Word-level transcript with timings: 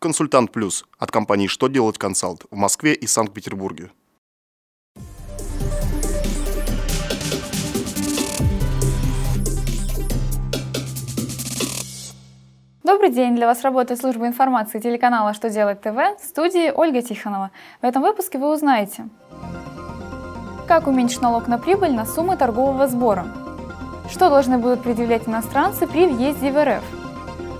Консультант 0.00 0.52
Плюс 0.52 0.84
от 1.00 1.10
компании 1.10 1.48
«Что 1.48 1.66
делать 1.66 1.98
консалт» 1.98 2.44
в 2.52 2.56
Москве 2.56 2.94
и 2.94 3.08
Санкт-Петербурге. 3.08 3.90
Добрый 12.84 13.10
день! 13.10 13.34
Для 13.34 13.48
вас 13.48 13.62
работает 13.62 14.00
служба 14.00 14.28
информации 14.28 14.78
телеканала 14.78 15.34
«Что 15.34 15.50
делать 15.50 15.80
ТВ» 15.80 15.96
в 15.96 16.24
студии 16.24 16.70
Ольга 16.70 17.02
Тихонова. 17.02 17.50
В 17.82 17.84
этом 17.84 18.02
выпуске 18.02 18.38
вы 18.38 18.52
узнаете, 18.52 19.08
как 20.68 20.86
уменьшить 20.86 21.22
налог 21.22 21.48
на 21.48 21.58
прибыль 21.58 21.92
на 21.92 22.06
суммы 22.06 22.36
торгового 22.36 22.86
сбора, 22.86 23.26
что 24.08 24.30
должны 24.30 24.58
будут 24.58 24.84
предъявлять 24.84 25.26
иностранцы 25.26 25.88
при 25.88 26.06
въезде 26.06 26.52
в 26.52 26.64
РФ, 26.64 27.07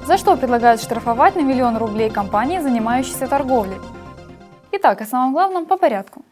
за 0.08 0.16
что 0.16 0.38
предлагают 0.38 0.80
штрафовать 0.80 1.36
на 1.36 1.42
миллион 1.42 1.76
рублей 1.76 2.08
компании, 2.08 2.60
занимающиеся 2.60 3.26
торговлей. 3.26 3.76
Итак, 4.72 5.02
о 5.02 5.04
самом 5.04 5.34
главном 5.34 5.66
по 5.66 5.76
порядку. 5.76 6.22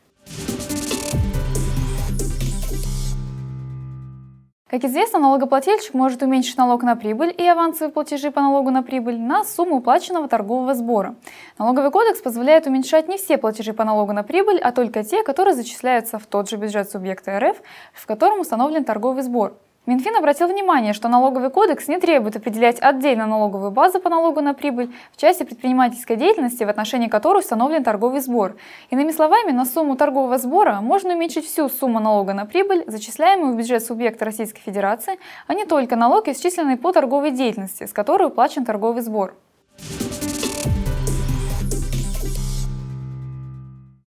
Как 4.71 4.83
известно, 4.85 5.19
налогоплательщик 5.19 5.93
может 5.93 6.23
уменьшить 6.23 6.57
налог 6.57 6.85
на 6.85 6.97
прибыль 6.97 7.35
и 7.37 7.47
авансовые 7.47 7.93
платежи 7.93 8.31
по 8.31 8.41
налогу 8.41 8.71
на 8.71 8.83
прибыль 8.83 9.21
на 9.21 9.45
сумму 9.45 9.77
уплаченного 9.77 10.27
торгового 10.27 10.75
сбора. 10.75 11.15
Налоговый 11.59 11.91
кодекс 11.91 12.23
позволяет 12.23 12.67
уменьшать 12.67 13.09
не 13.09 13.19
все 13.19 13.37
платежи 13.37 13.75
по 13.75 13.85
налогу 13.85 14.15
на 14.15 14.23
прибыль, 14.23 14.59
а 14.59 14.73
только 14.73 15.05
те, 15.05 15.23
которые 15.23 15.55
зачисляются 15.55 16.19
в 16.19 16.25
тот 16.25 16.49
же 16.49 16.57
бюджет 16.57 16.91
субъекта 16.91 17.39
РФ, 17.39 17.59
в 17.93 18.07
котором 18.07 18.41
установлен 18.41 18.85
торговый 18.85 19.23
сбор. 19.23 19.59
Минфин 19.87 20.17
обратил 20.17 20.49
внимание, 20.49 20.93
что 20.93 21.09
налоговый 21.09 21.49
кодекс 21.49 21.87
не 21.87 22.01
требует 22.01 22.35
определять 22.35 22.79
отдельно 22.81 23.25
налоговую 23.25 23.71
базу 23.71 24.01
по 24.01 24.11
налогу 24.11 24.41
на 24.41 24.53
прибыль 24.53 24.93
в 25.13 25.21
части 25.21 25.45
предпринимательской 25.45 26.17
деятельности, 26.17 26.65
в 26.65 26.69
отношении 26.69 27.07
которой 27.07 27.39
установлен 27.39 27.85
торговый 27.85 28.21
сбор. 28.21 28.57
Иными 28.91 29.13
словами, 29.13 29.53
на 29.53 29.65
сумму 29.65 29.95
торгового 29.95 30.39
сбора 30.39 30.81
можно 30.81 31.15
уменьшить 31.15 31.47
всю 31.47 31.69
сумму 31.69 32.01
налога 32.01 32.35
на 32.35 32.47
прибыль, 32.47 32.83
зачисляемую 32.89 33.53
в 33.53 33.57
бюджет 33.57 33.85
субъекта 33.85 34.25
Российской 34.25 34.61
Федерации, 34.61 35.21
а 35.47 35.55
не 35.55 35.65
только 35.65 35.95
налог, 35.95 36.27
исчисленный 36.27 36.77
по 36.77 36.91
торговой 36.91 37.31
деятельности, 37.31 37.87
с 37.87 37.93
которой 37.93 38.27
уплачен 38.27 38.65
торговый 38.65 39.03
сбор. 39.03 39.35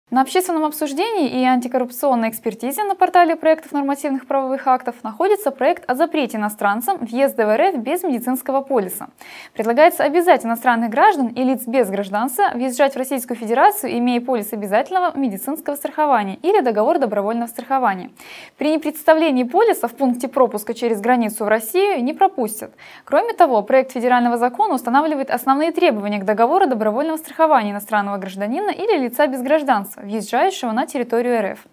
На 0.09 0.21
общественном 0.21 0.63
обсуждении 0.63 1.41
и 1.41 1.43
антикоррупционной 1.43 2.29
экспертизе 2.29 2.85
на 2.85 2.95
портале 2.95 3.35
проектов 3.35 3.73
нормативных 3.73 4.25
правовых 4.25 4.65
актов 4.65 4.95
находится 5.03 5.51
проект 5.51 5.83
о 5.85 5.95
запрете 5.95 6.37
иностранцам 6.37 6.99
въезда 6.99 7.45
в 7.45 7.57
РФ 7.57 7.75
без 7.79 8.03
медицинского 8.03 8.61
полиса. 8.61 9.09
Предлагается 9.53 10.05
обязать 10.05 10.45
иностранных 10.45 10.91
граждан 10.91 11.27
и 11.27 11.43
лиц 11.43 11.67
без 11.67 11.89
гражданства 11.89 12.51
въезжать 12.53 12.93
в 12.93 12.97
Российскую 12.97 13.35
Федерацию, 13.35 13.97
имея 13.97 14.21
полис 14.21 14.53
обязательного 14.53 15.11
медицинского 15.13 15.75
страхования 15.75 16.37
или 16.41 16.61
договор 16.61 16.99
добровольного 16.99 17.49
страхования. 17.49 18.09
При 18.57 18.71
непредставлении 18.71 19.43
полиса 19.43 19.89
в 19.89 19.93
пункте 19.93 20.29
пропуска 20.29 20.73
через 20.73 21.01
границу 21.01 21.43
в 21.43 21.49
Россию 21.49 22.01
не 22.01 22.13
пропустят. 22.13 22.71
Кроме 23.03 23.33
того, 23.33 23.61
проект 23.61 23.91
федерального 23.91 24.37
закона 24.37 24.75
устанавливает 24.75 25.29
основные 25.31 25.73
требования 25.73 26.19
к 26.19 26.23
договору 26.23 26.65
добровольного 26.65 27.17
страхования 27.17 27.71
иностранного 27.71 28.15
гражданина 28.15 28.69
или 28.69 28.97
лица 28.97 29.27
без 29.27 29.41
гражданства 29.41 29.96
въезжающего 29.97 30.71
на 30.71 30.85
территорию 30.85 31.51
РФ. 31.51 31.67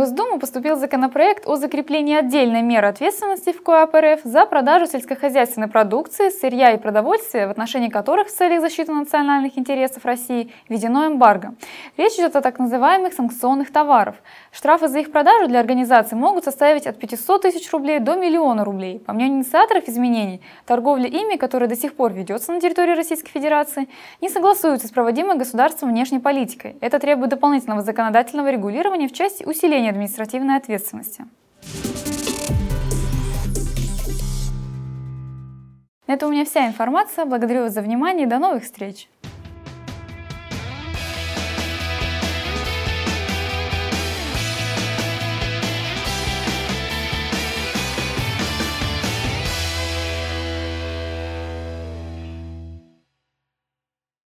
Госдуму 0.00 0.38
поступил 0.38 0.76
законопроект 0.76 1.46
о 1.46 1.56
закреплении 1.56 2.16
отдельной 2.16 2.62
меры 2.62 2.88
ответственности 2.88 3.52
в 3.52 3.62
КоАП 3.62 3.94
РФ 3.96 4.20
за 4.24 4.46
продажу 4.46 4.86
сельскохозяйственной 4.86 5.68
продукции, 5.68 6.30
сырья 6.30 6.72
и 6.72 6.78
продовольствия, 6.78 7.46
в 7.46 7.50
отношении 7.50 7.90
которых 7.90 8.28
в 8.28 8.34
целях 8.34 8.62
защиты 8.62 8.92
национальных 8.92 9.58
интересов 9.58 10.06
России 10.06 10.54
введено 10.70 11.06
эмбарго. 11.06 11.54
Речь 11.98 12.14
идет 12.14 12.34
о 12.34 12.40
так 12.40 12.58
называемых 12.58 13.12
санкционных 13.12 13.70
товаров. 13.70 14.16
Штрафы 14.52 14.88
за 14.88 15.00
их 15.00 15.12
продажу 15.12 15.48
для 15.48 15.60
организаций 15.60 16.16
могут 16.16 16.44
составить 16.44 16.86
от 16.86 16.98
500 16.98 17.42
тысяч 17.42 17.70
рублей 17.70 17.98
до 17.98 18.14
миллиона 18.14 18.64
рублей. 18.64 19.00
По 19.00 19.12
мнению 19.12 19.40
инициаторов 19.40 19.86
изменений, 19.86 20.40
торговля 20.64 21.08
ими, 21.08 21.36
которая 21.36 21.68
до 21.68 21.76
сих 21.76 21.94
пор 21.94 22.14
ведется 22.14 22.52
на 22.52 22.60
территории 22.62 22.94
Российской 22.94 23.32
Федерации, 23.32 23.86
не 24.22 24.30
согласуется 24.30 24.88
с 24.88 24.90
проводимой 24.90 25.36
государством 25.36 25.90
внешней 25.90 26.20
политикой. 26.20 26.76
Это 26.80 26.98
требует 26.98 27.28
дополнительного 27.28 27.82
законодательного 27.82 28.50
регулирования 28.50 29.06
в 29.06 29.12
части 29.12 29.44
усиления 29.44 29.89
уголовной 29.90 30.06
административной 30.06 30.56
ответственности. 30.56 31.24
Это 36.06 36.26
у 36.26 36.30
меня 36.30 36.44
вся 36.44 36.66
информация. 36.66 37.24
Благодарю 37.24 37.62
вас 37.62 37.74
за 37.74 37.82
внимание 37.82 38.26
и 38.26 38.28
до 38.28 38.38
новых 38.38 38.64
встреч! 38.64 39.08